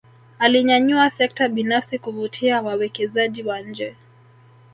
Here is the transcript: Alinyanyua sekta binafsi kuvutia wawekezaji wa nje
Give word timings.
Alinyanyua 0.39 1.09
sekta 1.09 1.49
binafsi 1.49 1.99
kuvutia 1.99 2.61
wawekezaji 2.61 3.43
wa 3.43 3.59
nje 3.61 3.95